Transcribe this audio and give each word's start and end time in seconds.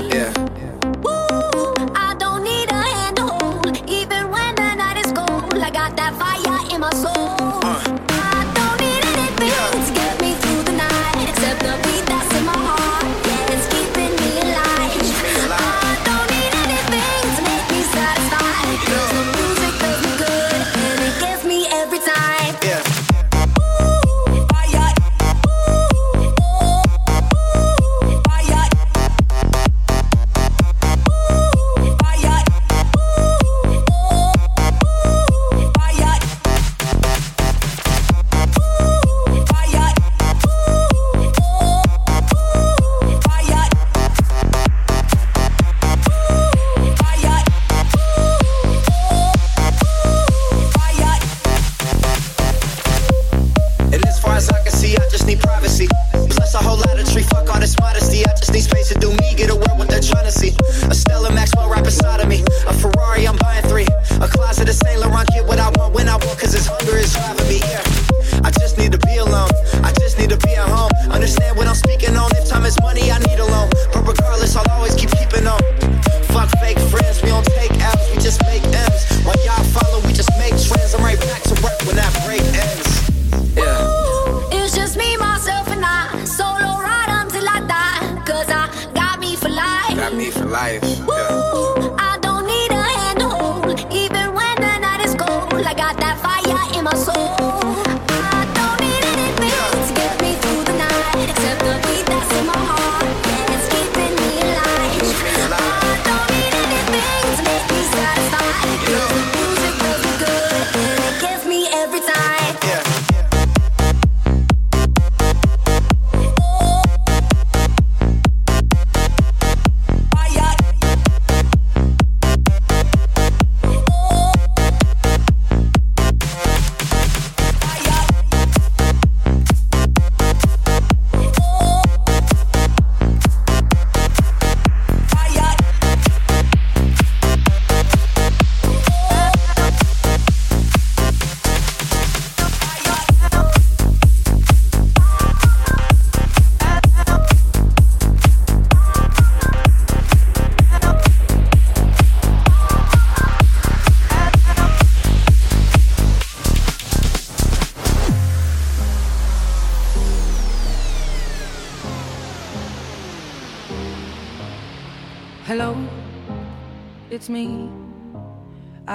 Yeah. 0.00 0.61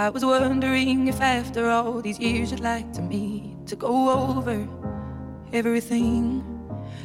I 0.07 0.09
was 0.09 0.23
wondering 0.23 1.09
if 1.09 1.19
after 1.19 1.69
all 1.69 2.01
these 2.01 2.18
years 2.18 2.51
you'd 2.51 2.62
like 2.62 2.94
to 2.94 3.01
meet 3.01 3.68
to 3.68 3.75
go 3.75 4.09
over 4.09 4.66
everything. 5.51 6.41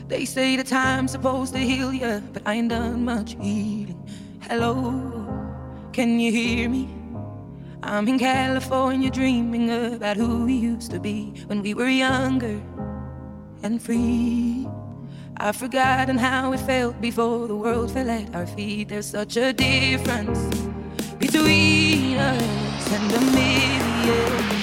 They 0.06 0.24
say 0.24 0.54
the 0.54 0.62
time's 0.62 1.10
supposed 1.10 1.52
to 1.54 1.58
heal 1.58 1.92
you, 1.92 2.22
but 2.32 2.42
I 2.46 2.54
ain't 2.54 2.68
done 2.68 3.04
much 3.04 3.32
healing. 3.40 4.08
Hello, 4.42 4.78
can 5.92 6.20
you 6.20 6.30
hear 6.30 6.68
me? 6.68 6.88
I'm 7.82 8.06
in 8.06 8.20
California 8.20 9.10
dreaming 9.10 9.68
about 9.94 10.16
who 10.16 10.44
we 10.44 10.54
used 10.54 10.92
to 10.92 11.00
be 11.00 11.42
when 11.48 11.60
we 11.60 11.74
were 11.74 11.88
younger 11.88 12.62
and 13.64 13.82
free. 13.82 14.64
I've 15.38 15.56
forgotten 15.56 16.18
how 16.18 16.52
it 16.52 16.60
felt 16.60 17.00
before 17.00 17.48
the 17.48 17.56
world 17.56 17.90
fell 17.90 18.08
at 18.08 18.32
our 18.32 18.46
feet. 18.46 18.90
There's 18.90 19.06
such 19.06 19.36
a 19.36 19.52
difference 19.52 20.38
between 21.18 22.18
us 22.18 22.61
and 22.94 23.12
a 23.14 23.20
million 23.20 24.61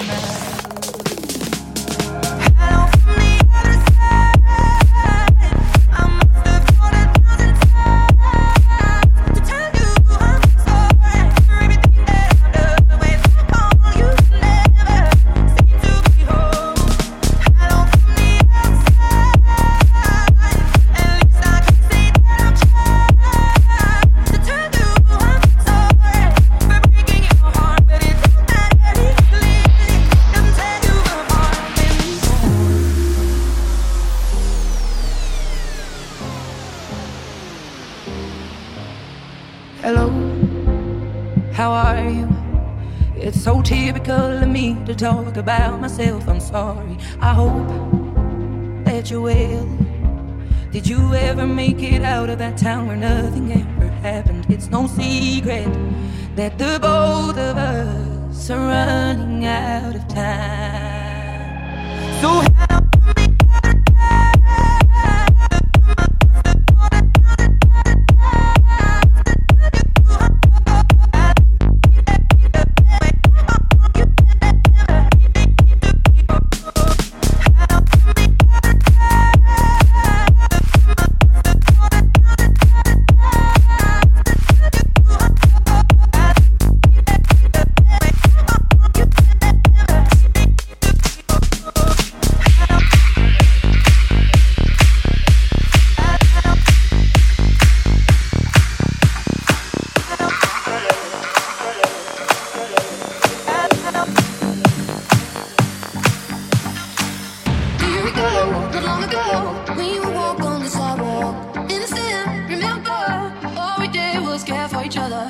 you. 49.10 49.78
Did 50.70 50.86
you 50.86 51.14
ever 51.14 51.46
make 51.46 51.82
it 51.82 52.02
out 52.02 52.30
of 52.30 52.38
that 52.38 52.56
town 52.56 52.86
where 52.86 52.96
nothing 52.96 53.52
ever 53.52 53.88
happened? 54.02 54.46
It's 54.48 54.68
no 54.68 54.86
secret 54.86 55.68
that 56.36 56.56
the 56.58 56.78
both 56.80 57.36
of 57.36 57.56
us 57.56 58.50
are 58.50 58.58
running 58.58 59.44
out 59.46 59.96
of 59.96 60.06
time. 60.06 60.59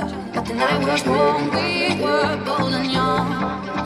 But 0.01 0.47
the 0.47 0.55
night 0.55 0.83
was 0.87 1.05
warm, 1.05 1.51
we 1.51 2.03
were 2.03 2.37
bold 2.45 2.73
and 2.73 2.91
young. 2.91 3.80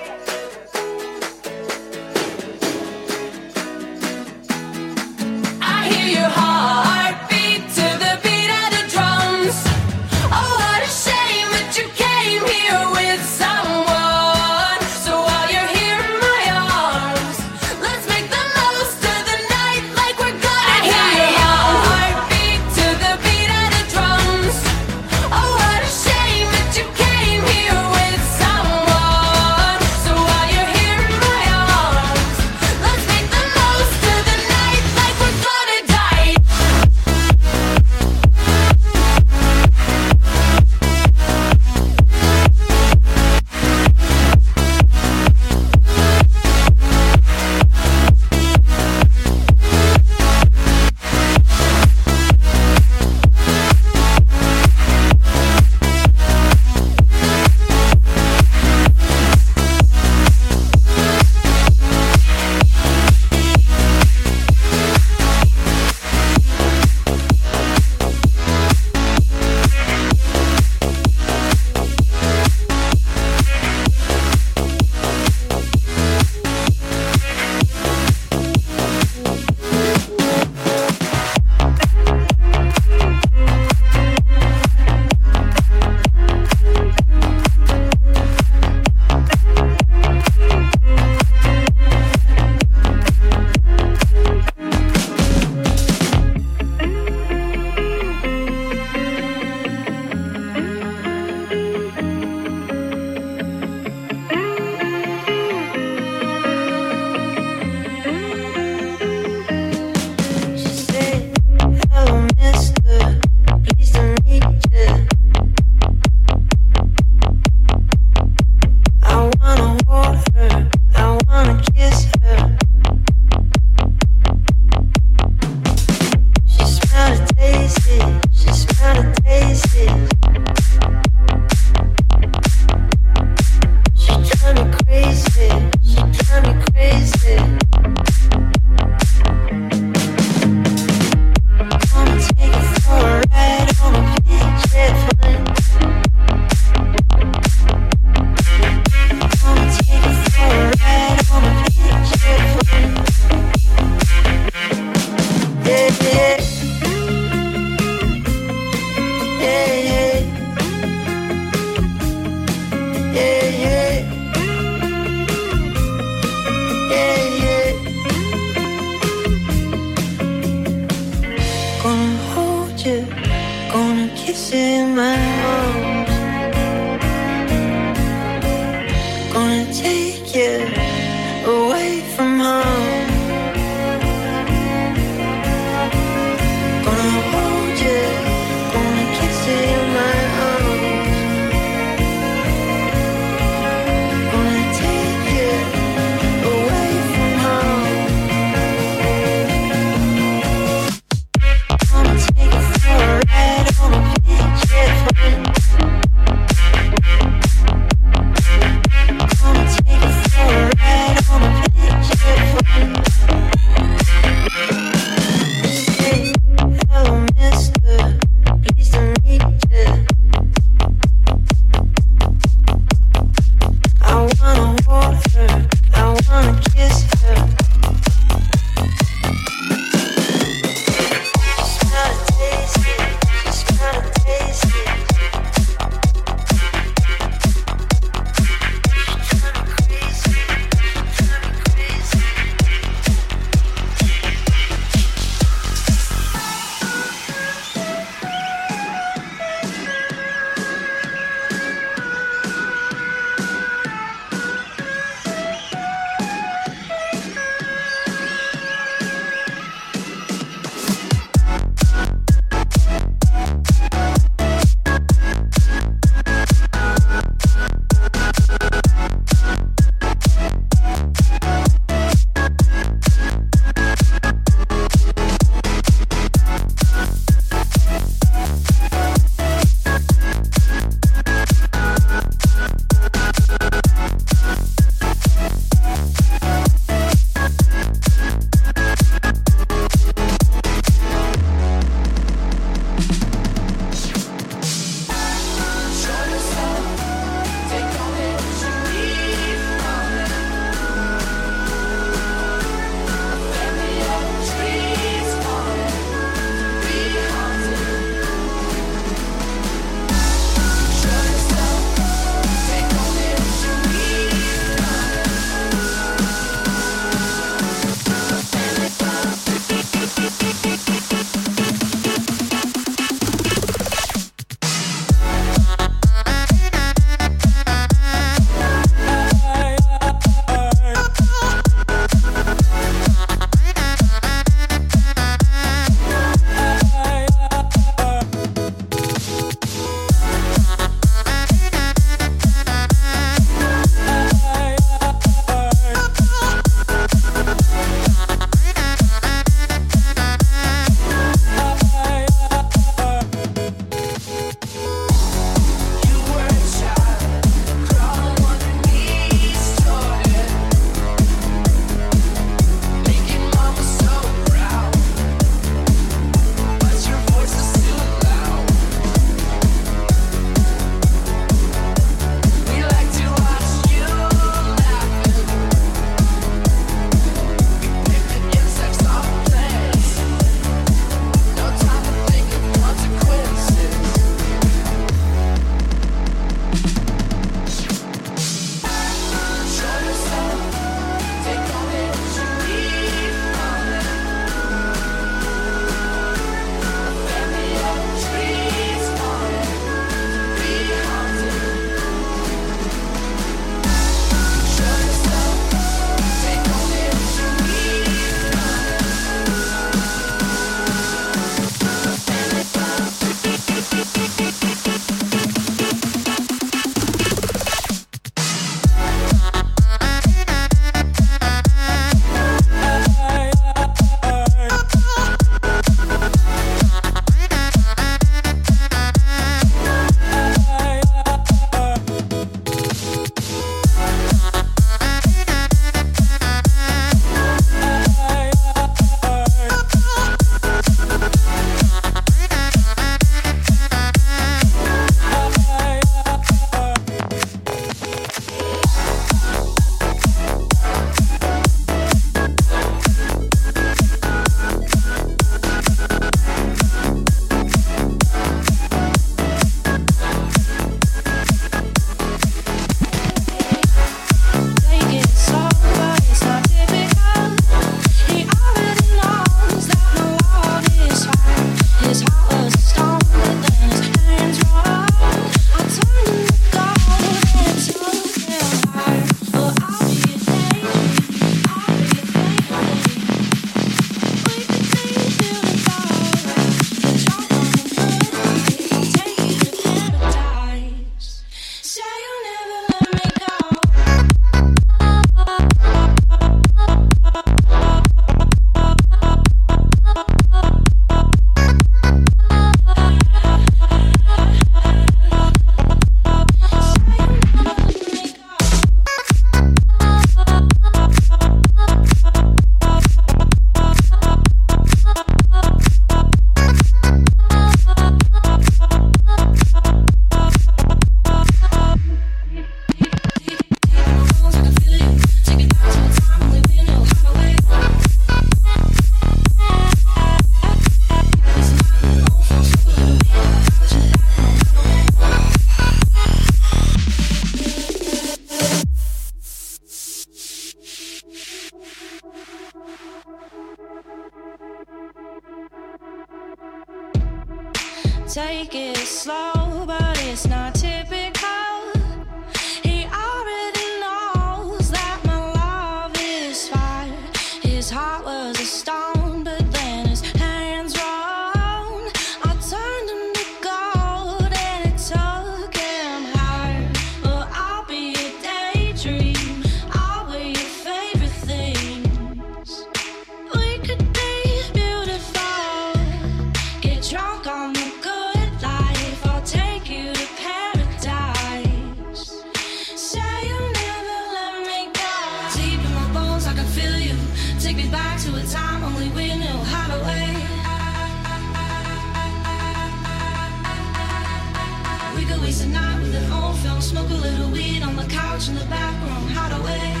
Waste 595.51 595.65
a 595.65 595.67
night 595.67 596.01
with 596.01 596.15
an 596.15 596.31
old 596.31 596.57
film, 596.59 596.79
smoke 596.79 597.09
a 597.09 597.13
little 597.13 597.49
weed 597.51 597.83
on 597.83 597.97
the 597.97 598.05
couch 598.05 598.47
in 598.47 598.55
the 598.55 598.65
back 598.65 598.95
room, 599.03 599.27
hide 599.27 599.51
away. 599.59 600.00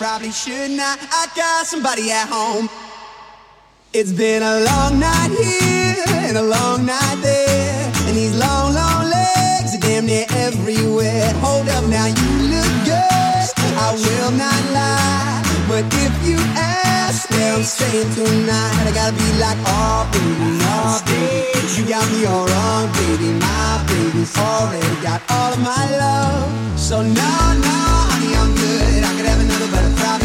Probably 0.00 0.30
should 0.30 0.70
not. 0.70 0.98
I 1.12 1.26
got 1.36 1.66
somebody 1.66 2.10
at 2.10 2.28
home. 2.28 2.68
It's 3.92 4.12
been 4.12 4.42
a 4.42 4.64
long 4.64 4.98
night 4.98 5.30
here 5.30 6.04
and 6.24 6.36
a 6.36 6.42
long 6.42 6.86
night 6.86 7.18
there. 7.20 7.92
And 8.06 8.16
these 8.16 8.36
long, 8.38 8.72
long 8.72 9.10
legs 9.10 9.74
are 9.74 9.80
damn 9.80 10.06
near 10.06 10.26
everywhere. 10.30 11.32
Hold 11.44 11.68
up 11.68 11.84
now, 11.84 12.06
you 12.06 12.30
look 12.54 12.72
good. 12.88 13.44
I 13.76 13.92
will 13.92 14.32
not 14.32 14.62
lie. 14.72 15.42
But 15.68 15.84
if 16.06 16.14
you 16.26 16.38
ask 16.56 17.28
where 17.30 17.54
I'm 17.54 17.62
staying 17.62 18.10
tonight, 18.14 18.86
I 18.88 18.92
gotta 18.94 19.16
be 19.16 19.30
like, 19.36 19.58
oh, 19.66 20.08
baby, 20.12 20.58
oh, 20.64 20.96
baby. 21.06 21.60
You 21.76 21.84
got 21.88 22.06
me 22.12 22.26
all 22.26 22.46
wrong, 22.46 22.86
baby. 22.96 23.32
My 23.36 23.84
baby's 23.88 24.36
already 24.38 24.96
got 25.02 25.20
all 25.30 25.52
of 25.52 25.60
my 25.60 25.84
love. 25.98 26.78
So, 26.78 27.02
no, 27.02 27.32
no. 27.60 27.99
I 29.72 30.19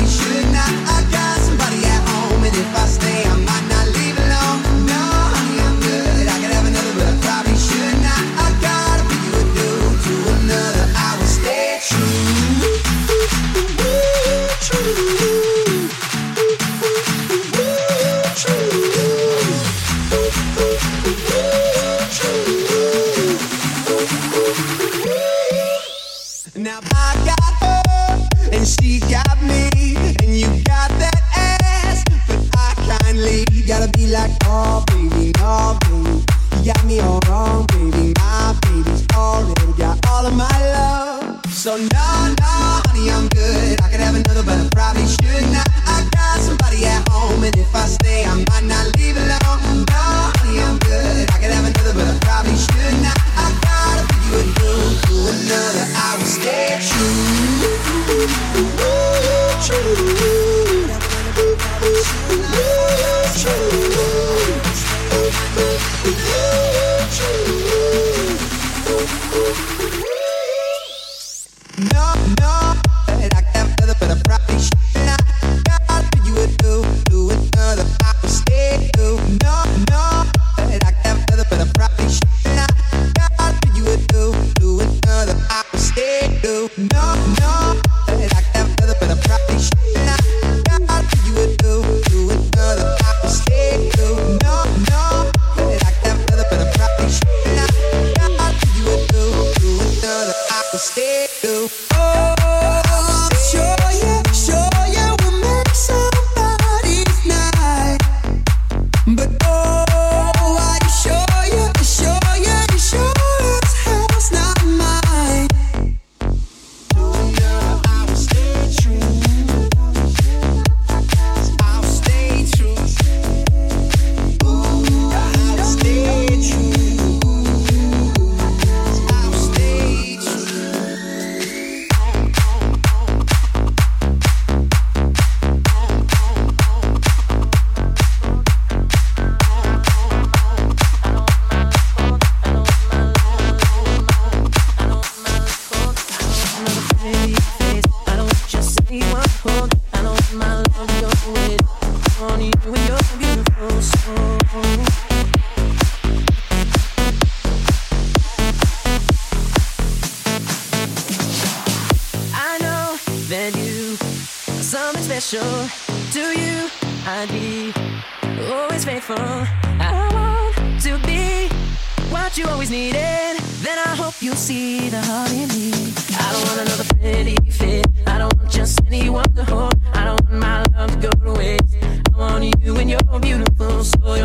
you're 182.90 183.20
beautiful, 183.20 183.84
so 183.84 184.16
you're 184.16 184.25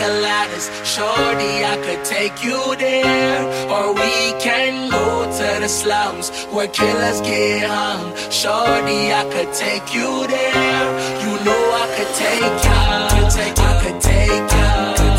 Coladas. 0.00 0.66
Shorty, 0.84 1.64
I 1.64 1.76
could 1.84 2.04
take 2.04 2.42
you 2.42 2.60
there. 2.76 3.42
Or 3.70 3.92
we 3.94 4.32
can 4.40 4.90
go 4.90 5.24
to 5.24 5.60
the 5.60 5.68
slums 5.68 6.30
where 6.52 6.68
killers 6.68 7.20
get 7.20 7.68
hung. 7.68 8.14
Shorty, 8.30 9.12
I 9.12 9.24
could 9.32 9.52
take 9.54 9.94
you 9.94 10.26
there. 10.26 10.86
You 11.22 11.32
know 11.44 11.62
I 11.82 11.86
could 11.96 12.12
take 12.24 12.64
you. 12.66 12.70
I 12.70 13.82
could. 13.82 14.00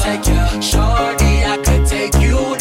Take 0.08 0.26
you. 0.28 0.62
Shorty, 0.62 1.34
I 1.54 1.58
could 1.64 1.86
take 1.88 2.14
you 2.16 2.56
there. 2.58 2.61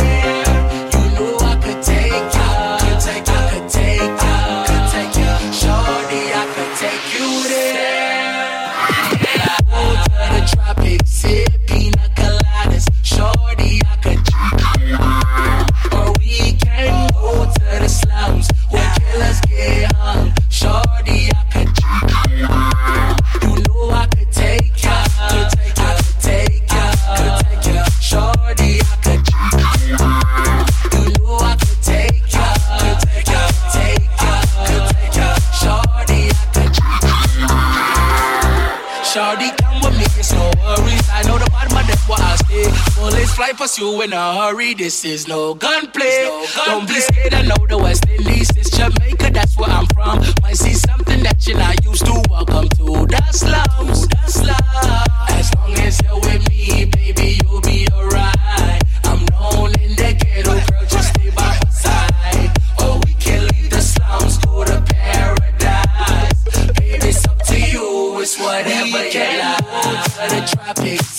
Fly 43.41 43.67
you 43.79 44.03
in 44.03 44.13
a 44.13 44.35
hurry. 44.35 44.75
This 44.75 45.05
is 45.05 45.27
no 45.27 45.55
gunplay. 45.55 46.29
Don't 46.67 46.87
be 46.87 47.01
scared, 47.01 47.33
I 47.33 47.43
know 47.43 47.67
the 47.67 47.79
West 47.79 48.07
Indies. 48.07 48.51
It's 48.51 48.71
Jamaica, 48.77 49.31
that's 49.33 49.57
where 49.57 49.71
I'm 49.71 49.87
from. 49.95 50.19
Might 50.43 50.57
see 50.57 50.75
something 50.75 51.23
that 51.23 51.47
you're 51.47 51.57
not 51.57 51.83
used 51.83 52.05
to. 52.05 52.23
Welcome 52.29 52.69
to 52.69 52.85
the 53.07 53.23
slums. 53.33 54.09
The 54.09 54.27
slums. 54.27 55.09
As 55.31 55.55
long 55.55 55.73
as 55.87 56.03
you're 56.03 56.21
with 56.21 56.49
me, 56.51 56.85
baby, 56.85 57.39
you'll 57.43 57.63
be 57.63 57.87
alright. 57.93 58.83
I'm 59.05 59.25
known 59.33 59.73
in 59.81 59.97
the 59.97 60.11
ghetto, 60.21 60.53
girl, 60.53 60.87
just 60.87 61.09
stay 61.15 61.31
by 61.31 61.59
my 61.65 61.71
side. 61.71 62.53
Or 62.83 62.99
we 63.07 63.15
can 63.15 63.47
leave 63.49 63.71
the 63.71 63.81
slums, 63.81 64.37
go 64.39 64.65
to 64.65 64.83
paradise. 64.83 66.45
Baby, 66.79 67.09
it's 67.09 67.27
up 67.27 67.39
to 67.45 67.57
you, 67.59 68.21
it's 68.21 68.39
whatever 68.39 69.03
you 69.09 69.39
like. 69.41 69.65
To 70.11 70.25
the 70.29 70.41
tropics, 70.53 71.10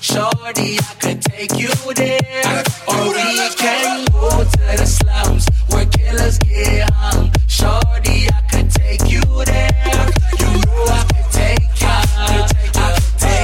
Shorty, 0.00 0.78
I 0.78 0.94
could 1.00 1.22
take 1.22 1.54
you 1.56 1.70
there. 1.94 2.64
Or 2.88 3.08
we 3.08 3.50
can 3.56 4.04
go 4.06 4.42
to 4.42 4.76
the 4.76 4.86
slums 4.86 5.46
where 5.68 5.86
killers 5.86 6.38
get 6.38 6.90
hung. 6.90 7.30
Shorty, 7.46 8.28
I 8.28 8.40
could 8.50 8.70
take 8.70 9.10
you 9.10 9.22
there. 9.44 10.10
You 10.40 10.50
know 10.66 10.84
I 10.88 11.04
could 11.12 11.30
take. 11.32 11.60
I 11.82 11.94
could 12.28 12.48
take. 12.48 13.38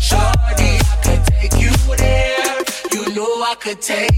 Shorty, 0.00 0.72
I 0.80 0.96
could 1.04 1.22
take 1.26 1.54
you 1.60 1.72
there. 1.96 2.64
You 2.92 3.14
know 3.14 3.42
I 3.42 3.54
could 3.58 3.80
take 3.82 4.09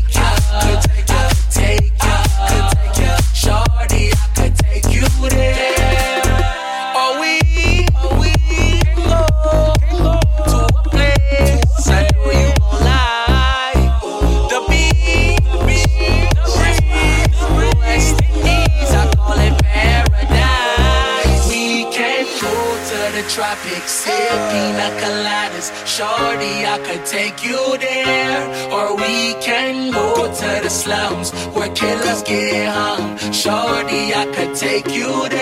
take 34.62 34.94
you 34.94 35.28
there. 35.28 35.41